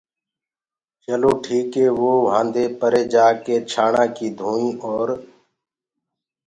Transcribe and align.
چلو 1.03 1.31
ٺيٚڪي 1.43 1.85
وو 1.99 2.13
وهآنٚدي 2.23 2.65
پري 2.79 3.01
جآڪي 3.13 3.55
ڇآڻآڪي 3.71 4.27
ڌونئيٚ 4.39 4.79
اور 4.85 5.07